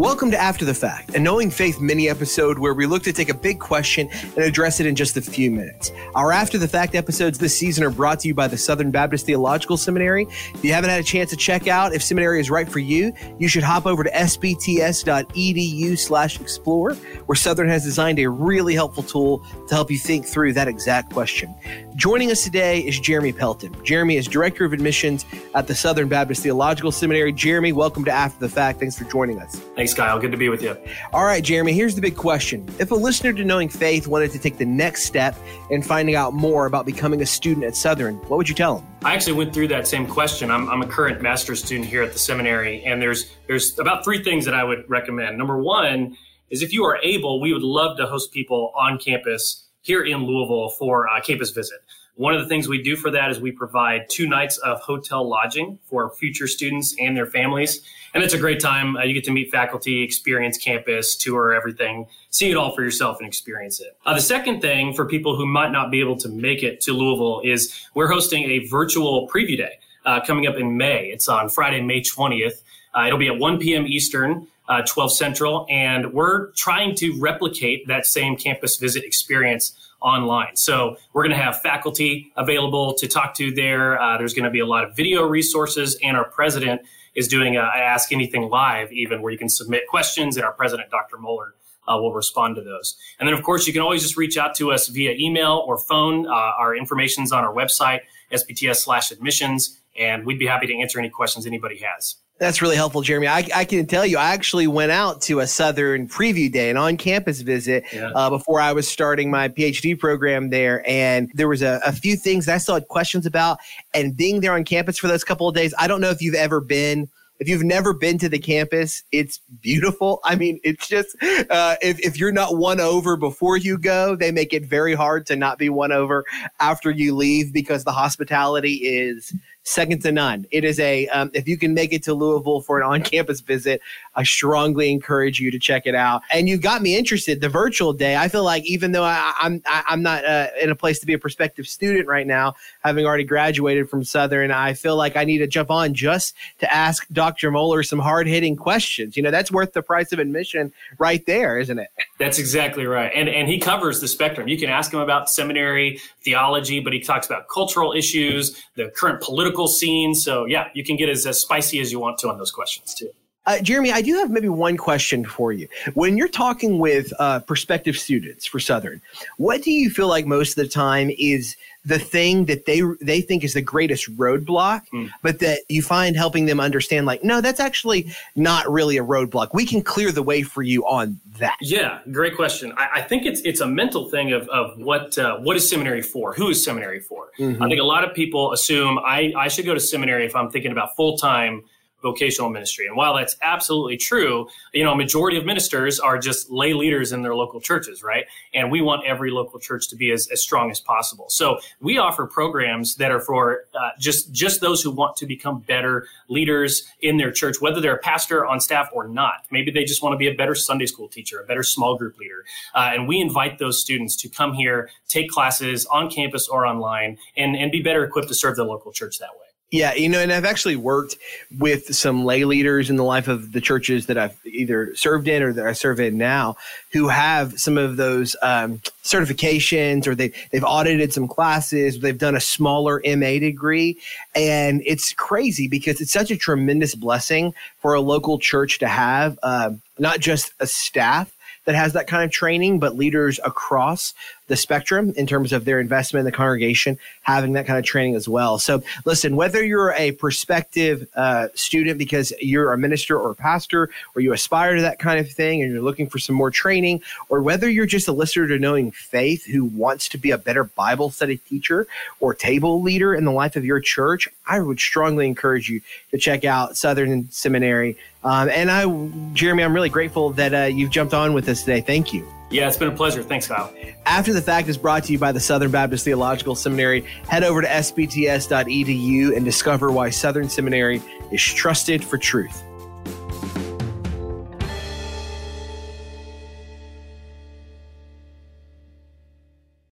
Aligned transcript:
Welcome 0.00 0.30
to 0.30 0.40
After 0.40 0.64
the 0.64 0.72
Fact, 0.72 1.14
a 1.14 1.20
Knowing 1.20 1.50
Faith 1.50 1.78
mini 1.78 2.08
episode 2.08 2.58
where 2.58 2.72
we 2.72 2.86
look 2.86 3.02
to 3.02 3.12
take 3.12 3.28
a 3.28 3.34
big 3.34 3.60
question 3.60 4.08
and 4.34 4.38
address 4.38 4.80
it 4.80 4.86
in 4.86 4.96
just 4.96 5.18
a 5.18 5.20
few 5.20 5.50
minutes. 5.50 5.92
Our 6.14 6.32
After 6.32 6.56
the 6.56 6.66
Fact 6.66 6.94
episodes 6.94 7.36
this 7.36 7.54
season 7.54 7.84
are 7.84 7.90
brought 7.90 8.20
to 8.20 8.28
you 8.28 8.32
by 8.32 8.48
the 8.48 8.56
Southern 8.56 8.90
Baptist 8.90 9.26
Theological 9.26 9.76
Seminary. 9.76 10.26
If 10.54 10.64
you 10.64 10.72
haven't 10.72 10.88
had 10.88 11.00
a 11.00 11.04
chance 11.04 11.28
to 11.30 11.36
check 11.36 11.68
out 11.68 11.92
if 11.92 12.02
seminary 12.02 12.40
is 12.40 12.48
right 12.48 12.66
for 12.66 12.78
you, 12.78 13.12
you 13.38 13.46
should 13.46 13.62
hop 13.62 13.84
over 13.84 14.02
to 14.02 14.10
sbts.edu 14.10 15.98
slash 15.98 16.40
explore, 16.40 16.94
where 16.94 17.36
Southern 17.36 17.68
has 17.68 17.84
designed 17.84 18.20
a 18.20 18.30
really 18.30 18.74
helpful 18.74 19.02
tool 19.02 19.44
to 19.68 19.74
help 19.74 19.90
you 19.90 19.98
think 19.98 20.24
through 20.24 20.54
that 20.54 20.66
exact 20.66 21.12
question. 21.12 21.54
Joining 21.94 22.30
us 22.30 22.42
today 22.42 22.80
is 22.80 22.98
Jeremy 22.98 23.34
Pelton. 23.34 23.76
Jeremy 23.84 24.16
is 24.16 24.26
Director 24.26 24.64
of 24.64 24.72
Admissions 24.72 25.26
at 25.54 25.66
the 25.66 25.74
Southern 25.74 26.08
Baptist 26.08 26.42
Theological 26.42 26.90
Seminary. 26.90 27.32
Jeremy, 27.32 27.72
welcome 27.72 28.02
to 28.06 28.10
After 28.10 28.40
the 28.40 28.48
Fact. 28.48 28.80
Thanks 28.80 28.96
for 28.96 29.04
joining 29.04 29.38
us. 29.38 29.58
Thanks, 29.76 29.89
Kyle. 29.94 30.18
Good 30.18 30.32
to 30.32 30.38
be 30.38 30.48
with 30.48 30.62
you. 30.62 30.76
All 31.12 31.24
right, 31.24 31.42
Jeremy, 31.42 31.72
here's 31.72 31.94
the 31.94 32.00
big 32.00 32.16
question. 32.16 32.68
If 32.78 32.90
a 32.90 32.94
listener 32.94 33.32
to 33.32 33.44
Knowing 33.44 33.68
Faith 33.68 34.06
wanted 34.06 34.30
to 34.32 34.38
take 34.38 34.58
the 34.58 34.64
next 34.64 35.04
step 35.04 35.36
in 35.70 35.82
finding 35.82 36.14
out 36.14 36.34
more 36.34 36.66
about 36.66 36.86
becoming 36.86 37.22
a 37.22 37.26
student 37.26 37.64
at 37.64 37.76
Southern, 37.76 38.16
what 38.28 38.36
would 38.36 38.48
you 38.48 38.54
tell 38.54 38.76
them? 38.76 38.86
I 39.04 39.14
actually 39.14 39.32
went 39.34 39.54
through 39.54 39.68
that 39.68 39.86
same 39.86 40.06
question. 40.06 40.50
I'm, 40.50 40.68
I'm 40.68 40.82
a 40.82 40.86
current 40.86 41.22
master's 41.22 41.62
student 41.62 41.88
here 41.88 42.02
at 42.02 42.12
the 42.12 42.18
seminary, 42.18 42.82
and 42.84 43.00
there's 43.00 43.30
there's 43.46 43.78
about 43.78 44.04
three 44.04 44.22
things 44.22 44.44
that 44.44 44.54
I 44.54 44.64
would 44.64 44.84
recommend. 44.88 45.38
Number 45.38 45.62
one 45.62 46.16
is 46.50 46.62
if 46.62 46.72
you 46.72 46.84
are 46.84 46.98
able, 47.02 47.40
we 47.40 47.52
would 47.52 47.62
love 47.62 47.96
to 47.96 48.06
host 48.06 48.32
people 48.32 48.72
on 48.76 48.98
campus 48.98 49.66
here 49.82 50.02
in 50.02 50.24
Louisville 50.24 50.68
for 50.70 51.06
a 51.06 51.20
campus 51.22 51.50
visit. 51.50 51.78
One 52.20 52.34
of 52.34 52.42
the 52.42 52.48
things 52.48 52.68
we 52.68 52.82
do 52.82 52.96
for 52.96 53.10
that 53.12 53.30
is 53.30 53.40
we 53.40 53.50
provide 53.50 54.10
two 54.10 54.28
nights 54.28 54.58
of 54.58 54.78
hotel 54.82 55.26
lodging 55.26 55.78
for 55.88 56.10
future 56.10 56.46
students 56.46 56.94
and 57.00 57.16
their 57.16 57.24
families. 57.24 57.80
And 58.12 58.22
it's 58.22 58.34
a 58.34 58.38
great 58.38 58.60
time. 58.60 58.94
Uh, 58.94 59.04
you 59.04 59.14
get 59.14 59.24
to 59.24 59.30
meet 59.30 59.50
faculty, 59.50 60.02
experience 60.02 60.58
campus, 60.58 61.16
tour 61.16 61.54
everything, 61.54 62.08
see 62.28 62.50
it 62.50 62.58
all 62.58 62.74
for 62.74 62.82
yourself 62.82 63.20
and 63.20 63.26
experience 63.26 63.80
it. 63.80 63.96
Uh, 64.04 64.12
the 64.12 64.20
second 64.20 64.60
thing 64.60 64.92
for 64.92 65.06
people 65.06 65.34
who 65.34 65.46
might 65.46 65.72
not 65.72 65.90
be 65.90 65.98
able 65.98 66.18
to 66.18 66.28
make 66.28 66.62
it 66.62 66.82
to 66.82 66.92
Louisville 66.92 67.40
is 67.42 67.88
we're 67.94 68.12
hosting 68.12 68.42
a 68.50 68.66
virtual 68.66 69.26
preview 69.26 69.56
day 69.56 69.78
uh, 70.04 70.20
coming 70.20 70.46
up 70.46 70.56
in 70.56 70.76
May. 70.76 71.06
It's 71.06 71.26
on 71.26 71.48
Friday, 71.48 71.80
May 71.80 72.02
20th. 72.02 72.60
Uh, 72.94 73.06
it'll 73.06 73.18
be 73.18 73.28
at 73.28 73.38
1 73.38 73.58
p.m. 73.58 73.86
Eastern. 73.86 74.46
Uh, 74.70 74.82
12 74.86 75.12
Central, 75.12 75.66
and 75.68 76.12
we're 76.12 76.52
trying 76.52 76.94
to 76.94 77.18
replicate 77.18 77.88
that 77.88 78.06
same 78.06 78.36
campus 78.36 78.76
visit 78.76 79.02
experience 79.02 79.72
online. 80.00 80.54
So 80.54 80.96
we're 81.12 81.24
going 81.24 81.36
to 81.36 81.42
have 81.42 81.60
faculty 81.60 82.32
available 82.36 82.94
to 82.94 83.08
talk 83.08 83.34
to 83.34 83.52
there. 83.52 84.00
Uh, 84.00 84.16
there's 84.16 84.32
going 84.32 84.44
to 84.44 84.50
be 84.50 84.60
a 84.60 84.66
lot 84.66 84.84
of 84.84 84.94
video 84.94 85.24
resources, 85.24 85.98
and 86.04 86.16
our 86.16 86.24
president 86.24 86.82
is 87.14 87.26
doing 87.26 87.56
a 87.56 87.62
Ask 87.62 88.12
Anything 88.12 88.48
Live, 88.48 88.92
even 88.92 89.22
where 89.22 89.32
you 89.32 89.38
can 89.38 89.48
submit 89.48 89.88
questions, 89.88 90.36
and 90.36 90.44
our 90.44 90.52
president, 90.52 90.90
Dr. 90.90 91.16
Mohler, 91.16 91.50
uh, 91.88 91.96
will 91.96 92.12
respond 92.12 92.56
to 92.56 92.62
those. 92.62 92.96
And 93.18 93.28
then, 93.28 93.34
of 93.34 93.42
course, 93.42 93.66
you 93.66 93.72
can 93.72 93.82
always 93.82 94.02
just 94.02 94.16
reach 94.16 94.36
out 94.38 94.54
to 94.56 94.70
us 94.70 94.88
via 94.88 95.12
email 95.18 95.64
or 95.66 95.78
phone. 95.78 96.26
Uh, 96.26 96.30
our 96.30 96.76
information's 96.76 97.32
on 97.32 97.44
our 97.44 97.52
website, 97.52 98.00
sbts 98.32 98.76
slash 98.76 99.10
admissions, 99.10 99.80
and 99.98 100.24
we'd 100.24 100.38
be 100.38 100.46
happy 100.46 100.66
to 100.68 100.78
answer 100.78 100.98
any 100.98 101.10
questions 101.10 101.46
anybody 101.46 101.82
has. 101.84 102.16
That's 102.40 102.62
really 102.62 102.74
helpful, 102.74 103.02
Jeremy. 103.02 103.28
I, 103.28 103.46
I, 103.54 103.64
can 103.66 103.86
tell 103.86 104.06
you, 104.06 104.16
I 104.16 104.30
actually 104.30 104.66
went 104.66 104.92
out 104.92 105.20
to 105.22 105.40
a 105.40 105.46
Southern 105.46 106.08
preview 106.08 106.50
day, 106.50 106.70
an 106.70 106.78
on 106.78 106.96
campus 106.96 107.42
visit, 107.42 107.84
yeah. 107.92 108.10
uh, 108.14 108.30
before 108.30 108.58
I 108.58 108.72
was 108.72 108.88
starting 108.88 109.30
my 109.30 109.50
PhD 109.50 109.96
program 109.96 110.48
there. 110.48 110.82
And 110.88 111.30
there 111.34 111.48
was 111.48 111.60
a, 111.60 111.82
a, 111.84 111.92
few 111.92 112.16
things 112.16 112.48
I 112.48 112.56
still 112.56 112.76
had 112.76 112.88
questions 112.88 113.26
about. 113.26 113.58
And 113.92 114.16
being 114.16 114.40
there 114.40 114.54
on 114.54 114.64
campus 114.64 114.96
for 114.96 115.06
those 115.06 115.22
couple 115.22 115.48
of 115.48 115.54
days, 115.54 115.74
I 115.78 115.86
don't 115.86 116.00
know 116.00 116.08
if 116.08 116.22
you've 116.22 116.34
ever 116.34 116.62
been. 116.62 117.10
If 117.40 117.48
you've 117.48 117.62
never 117.62 117.92
been 117.92 118.16
to 118.18 118.28
the 118.28 118.38
campus, 118.38 119.02
it's 119.12 119.40
beautiful. 119.60 120.20
I 120.24 120.34
mean, 120.34 120.60
it's 120.62 120.88
just, 120.88 121.16
uh, 121.50 121.76
if, 121.82 121.98
if 122.00 122.18
you're 122.18 122.32
not 122.32 122.56
won 122.56 122.80
over 122.80 123.16
before 123.16 123.58
you 123.58 123.78
go, 123.78 124.14
they 124.16 124.30
make 124.30 124.54
it 124.54 124.64
very 124.64 124.94
hard 124.94 125.26
to 125.26 125.36
not 125.36 125.58
be 125.58 125.68
won 125.68 125.90
over 125.90 126.24
after 126.58 126.90
you 126.90 127.14
leave 127.14 127.52
because 127.52 127.84
the 127.84 127.92
hospitality 127.92 128.74
is 128.74 129.34
second 129.70 130.02
to 130.02 130.12
none. 130.12 130.46
It 130.50 130.64
is 130.64 130.80
a 130.80 131.06
um, 131.08 131.30
if 131.34 131.46
you 131.46 131.56
can 131.56 131.74
make 131.74 131.92
it 131.92 132.02
to 132.04 132.14
Louisville 132.14 132.60
for 132.60 132.80
an 132.80 132.86
on-campus 132.86 133.40
visit, 133.40 133.80
I 134.14 134.24
strongly 134.24 134.90
encourage 134.90 135.40
you 135.40 135.50
to 135.50 135.58
check 135.58 135.86
it 135.86 135.94
out. 135.94 136.22
And 136.32 136.48
you 136.48 136.58
got 136.58 136.82
me 136.82 136.96
interested. 136.96 137.40
The 137.40 137.48
virtual 137.48 137.92
day, 137.92 138.16
I 138.16 138.28
feel 138.28 138.44
like 138.44 138.64
even 138.64 138.92
though 138.92 139.04
I, 139.04 139.32
am 139.40 139.62
I'm, 139.66 139.84
I'm 139.88 140.02
not 140.02 140.24
uh, 140.24 140.48
in 140.60 140.70
a 140.70 140.74
place 140.74 140.98
to 141.00 141.06
be 141.06 141.14
a 141.14 141.18
prospective 141.18 141.68
student 141.68 142.08
right 142.08 142.26
now, 142.26 142.54
having 142.82 143.06
already 143.06 143.24
graduated 143.24 143.88
from 143.88 144.04
Southern, 144.04 144.50
I 144.50 144.74
feel 144.74 144.96
like 144.96 145.16
I 145.16 145.24
need 145.24 145.38
to 145.38 145.46
jump 145.46 145.70
on 145.70 145.94
just 145.94 146.34
to 146.58 146.74
ask 146.74 147.06
Dr. 147.12 147.50
Mohler 147.50 147.86
some 147.86 148.00
hard-hitting 148.00 148.56
questions. 148.56 149.16
You 149.16 149.22
know, 149.22 149.30
that's 149.30 149.52
worth 149.52 149.72
the 149.72 149.82
price 149.82 150.12
of 150.12 150.18
admission 150.18 150.72
right 150.98 151.24
there, 151.26 151.58
isn't 151.58 151.78
it? 151.78 151.90
That's 152.18 152.38
exactly 152.38 152.86
right. 152.86 153.10
And 153.14 153.28
and 153.28 153.48
he 153.48 153.58
covers 153.58 154.00
the 154.00 154.08
spectrum. 154.08 154.48
You 154.48 154.58
can 154.58 154.68
ask 154.68 154.92
him 154.92 155.00
about 155.00 155.30
seminary 155.30 156.00
theology, 156.22 156.80
but 156.80 156.92
he 156.92 157.00
talks 157.00 157.26
about 157.26 157.48
cultural 157.48 157.92
issues, 157.92 158.62
the 158.74 158.90
current 158.90 159.20
political 159.60 159.68
scene. 159.68 160.14
So 160.14 160.44
yeah, 160.46 160.68
you 160.74 160.84
can 160.84 160.96
get 160.96 161.08
as, 161.08 161.26
as 161.26 161.40
spicy 161.40 161.80
as 161.80 161.92
you 161.92 162.00
want 162.00 162.18
to 162.18 162.28
on 162.28 162.38
those 162.38 162.50
questions 162.50 162.94
too. 162.94 163.10
Uh, 163.46 163.58
Jeremy, 163.60 163.90
I 163.90 164.02
do 164.02 164.14
have 164.16 164.30
maybe 164.30 164.48
one 164.48 164.76
question 164.76 165.24
for 165.24 165.50
you. 165.52 165.66
When 165.94 166.16
you're 166.16 166.28
talking 166.28 166.78
with 166.78 167.12
uh, 167.18 167.40
prospective 167.40 167.96
students 167.96 168.46
for 168.46 168.60
Southern, 168.60 169.00
what 169.38 169.62
do 169.62 169.72
you 169.72 169.90
feel 169.90 170.08
like 170.08 170.26
most 170.26 170.50
of 170.50 170.62
the 170.62 170.68
time 170.68 171.10
is 171.18 171.56
the 171.86 171.98
thing 171.98 172.44
that 172.44 172.66
they 172.66 172.82
they 173.00 173.22
think 173.22 173.42
is 173.42 173.54
the 173.54 173.62
greatest 173.62 174.14
roadblock, 174.18 174.82
mm. 174.92 175.08
but 175.22 175.38
that 175.38 175.60
you 175.70 175.80
find 175.80 176.14
helping 176.14 176.44
them 176.44 176.60
understand, 176.60 177.06
like, 177.06 177.24
no, 177.24 177.40
that's 177.40 177.60
actually 177.60 178.12
not 178.36 178.70
really 178.70 178.98
a 178.98 179.04
roadblock. 179.04 179.48
We 179.54 179.64
can 179.64 179.80
clear 179.80 180.12
the 180.12 180.22
way 180.22 180.42
for 180.42 180.62
you 180.62 180.84
on 180.86 181.18
that. 181.38 181.56
Yeah, 181.62 182.00
great 182.12 182.36
question. 182.36 182.74
I, 182.76 182.88
I 182.96 183.02
think 183.02 183.24
it's 183.24 183.40
it's 183.40 183.60
a 183.60 183.66
mental 183.66 184.10
thing 184.10 184.32
of 184.32 184.46
of 184.50 184.78
what 184.78 185.16
uh, 185.16 185.38
what 185.38 185.56
is 185.56 185.68
seminary 185.68 186.02
for? 186.02 186.34
Who 186.34 186.50
is 186.50 186.62
seminary 186.62 187.00
for? 187.00 187.29
Mm-hmm. 187.40 187.62
I 187.62 187.68
think 187.68 187.80
a 187.80 187.84
lot 187.84 188.04
of 188.04 188.14
people 188.14 188.52
assume 188.52 188.98
I 188.98 189.32
I 189.36 189.48
should 189.48 189.64
go 189.64 189.72
to 189.72 189.80
seminary 189.80 190.26
if 190.26 190.36
I'm 190.36 190.50
thinking 190.50 190.72
about 190.72 190.94
full 190.94 191.16
time 191.16 191.64
vocational 192.02 192.50
ministry. 192.50 192.86
And 192.86 192.96
while 192.96 193.14
that's 193.14 193.36
absolutely 193.42 193.96
true, 193.96 194.48
you 194.72 194.84
know, 194.84 194.92
a 194.92 194.96
majority 194.96 195.36
of 195.36 195.44
ministers 195.44 196.00
are 196.00 196.18
just 196.18 196.50
lay 196.50 196.72
leaders 196.72 197.12
in 197.12 197.22
their 197.22 197.34
local 197.34 197.60
churches, 197.60 198.02
right? 198.02 198.24
And 198.54 198.70
we 198.70 198.80
want 198.80 199.04
every 199.06 199.30
local 199.30 199.60
church 199.60 199.88
to 199.88 199.96
be 199.96 200.10
as, 200.10 200.28
as 200.32 200.42
strong 200.42 200.70
as 200.70 200.80
possible. 200.80 201.26
So 201.28 201.58
we 201.80 201.98
offer 201.98 202.26
programs 202.26 202.96
that 202.96 203.10
are 203.10 203.20
for 203.20 203.64
uh, 203.74 203.90
just 203.98 204.32
just 204.32 204.60
those 204.60 204.82
who 204.82 204.90
want 204.90 205.16
to 205.16 205.26
become 205.26 205.60
better 205.60 206.06
leaders 206.28 206.84
in 207.00 207.16
their 207.16 207.32
church, 207.32 207.60
whether 207.60 207.80
they're 207.80 207.96
a 207.96 207.98
pastor 207.98 208.46
on 208.46 208.60
staff 208.60 208.88
or 208.92 209.06
not. 209.06 209.44
Maybe 209.50 209.70
they 209.70 209.84
just 209.84 210.02
want 210.02 210.14
to 210.14 210.16
be 210.16 210.28
a 210.28 210.34
better 210.34 210.54
Sunday 210.54 210.86
school 210.86 211.08
teacher, 211.08 211.40
a 211.40 211.44
better 211.44 211.62
small 211.62 211.96
group 211.96 212.18
leader. 212.18 212.44
Uh, 212.74 212.90
and 212.94 213.08
we 213.08 213.20
invite 213.20 213.58
those 213.58 213.80
students 213.80 214.16
to 214.16 214.28
come 214.28 214.54
here, 214.54 214.90
take 215.08 215.30
classes 215.30 215.86
on 215.86 216.10
campus 216.10 216.48
or 216.48 216.66
online, 216.66 217.18
and, 217.36 217.56
and 217.56 217.70
be 217.70 217.82
better 217.82 218.04
equipped 218.04 218.28
to 218.28 218.34
serve 218.34 218.56
their 218.56 218.64
local 218.64 218.92
church 218.92 219.18
that 219.18 219.30
way. 219.32 219.49
Yeah, 219.70 219.94
you 219.94 220.08
know, 220.08 220.18
and 220.18 220.32
I've 220.32 220.44
actually 220.44 220.74
worked 220.74 221.16
with 221.56 221.94
some 221.94 222.24
lay 222.24 222.44
leaders 222.44 222.90
in 222.90 222.96
the 222.96 223.04
life 223.04 223.28
of 223.28 223.52
the 223.52 223.60
churches 223.60 224.06
that 224.06 224.18
I've 224.18 224.36
either 224.44 224.96
served 224.96 225.28
in 225.28 225.44
or 225.44 225.52
that 225.52 225.64
I 225.64 225.74
serve 225.74 226.00
in 226.00 226.18
now, 226.18 226.56
who 226.92 227.06
have 227.06 227.60
some 227.60 227.78
of 227.78 227.96
those 227.96 228.34
um, 228.42 228.80
certifications, 229.04 230.08
or 230.08 230.16
they 230.16 230.32
they've 230.50 230.64
audited 230.64 231.12
some 231.12 231.28
classes, 231.28 232.00
they've 232.00 232.18
done 232.18 232.34
a 232.34 232.40
smaller 232.40 233.00
MA 233.06 233.38
degree, 233.38 233.96
and 234.34 234.82
it's 234.84 235.12
crazy 235.12 235.68
because 235.68 236.00
it's 236.00 236.12
such 236.12 236.32
a 236.32 236.36
tremendous 236.36 236.96
blessing 236.96 237.54
for 237.78 237.94
a 237.94 238.00
local 238.00 238.40
church 238.40 238.80
to 238.80 238.88
have 238.88 239.38
uh, 239.44 239.70
not 240.00 240.18
just 240.18 240.52
a 240.58 240.66
staff 240.66 241.32
that 241.70 241.76
has 241.76 241.92
that 241.92 242.08
kind 242.08 242.24
of 242.24 242.32
training, 242.32 242.80
but 242.80 242.96
leaders 242.96 243.38
across 243.44 244.12
the 244.48 244.56
spectrum 244.56 245.12
in 245.16 245.24
terms 245.24 245.52
of 245.52 245.64
their 245.64 245.78
investment 245.78 246.22
in 246.22 246.24
the 246.24 246.32
congregation 246.32 246.98
having 247.22 247.52
that 247.52 247.64
kind 247.64 247.78
of 247.78 247.84
training 247.84 248.16
as 248.16 248.28
well. 248.28 248.58
So, 248.58 248.82
listen, 249.04 249.36
whether 249.36 249.64
you're 249.64 249.92
a 249.92 250.10
prospective 250.12 251.06
uh, 251.14 251.46
student 251.54 251.96
because 251.96 252.32
you're 252.40 252.72
a 252.72 252.78
minister 252.78 253.16
or 253.16 253.30
a 253.30 253.34
pastor, 253.36 253.88
or 254.16 254.20
you 254.20 254.32
aspire 254.32 254.74
to 254.74 254.82
that 254.82 254.98
kind 254.98 255.20
of 255.20 255.30
thing 255.30 255.62
and 255.62 255.72
you're 255.72 255.80
looking 255.80 256.08
for 256.08 256.18
some 256.18 256.34
more 256.34 256.50
training, 256.50 257.02
or 257.28 257.40
whether 257.40 257.70
you're 257.70 257.86
just 257.86 258.08
a 258.08 258.12
listener 258.12 258.48
to 258.48 258.58
knowing 258.58 258.90
faith 258.90 259.44
who 259.44 259.64
wants 259.64 260.08
to 260.08 260.18
be 260.18 260.32
a 260.32 260.38
better 260.38 260.64
Bible 260.64 261.10
study 261.10 261.36
teacher 261.36 261.86
or 262.18 262.34
table 262.34 262.82
leader 262.82 263.14
in 263.14 263.24
the 263.24 263.30
life 263.30 263.54
of 263.54 263.64
your 263.64 263.78
church, 263.78 264.28
I 264.48 264.58
would 264.58 264.80
strongly 264.80 265.28
encourage 265.28 265.68
you 265.68 265.82
to 266.10 266.18
check 266.18 266.44
out 266.44 266.76
Southern 266.76 267.30
Seminary. 267.30 267.96
Um, 268.22 268.48
and 268.50 268.70
I, 268.70 268.84
Jeremy, 269.32 269.62
I'm 269.62 269.74
really 269.74 269.88
grateful 269.88 270.30
that 270.30 270.54
uh, 270.54 270.64
you've 270.66 270.90
jumped 270.90 271.14
on 271.14 271.32
with 271.32 271.48
us 271.48 271.60
today. 271.60 271.80
Thank 271.80 272.12
you. 272.12 272.26
Yeah, 272.50 272.66
it's 272.66 272.76
been 272.76 272.88
a 272.88 272.96
pleasure. 272.96 273.22
Thanks, 273.22 273.46
Kyle. 273.46 273.72
After 274.06 274.32
the 274.32 274.42
Fact 274.42 274.68
is 274.68 274.76
brought 274.76 275.04
to 275.04 275.12
you 275.12 275.18
by 275.18 275.30
the 275.30 275.40
Southern 275.40 275.70
Baptist 275.70 276.04
Theological 276.04 276.56
Seminary. 276.56 277.02
Head 277.28 277.44
over 277.44 277.62
to 277.62 277.68
sbts.edu 277.68 279.36
and 279.36 279.44
discover 279.44 279.92
why 279.92 280.10
Southern 280.10 280.48
Seminary 280.48 281.00
is 281.30 281.42
trusted 281.42 282.04
for 282.04 282.18
truth. 282.18 282.62